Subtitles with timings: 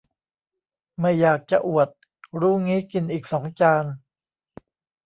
[0.99, 1.89] ไม่อยากจะอวด
[2.39, 3.85] รู้งี้กินอีกสองจาน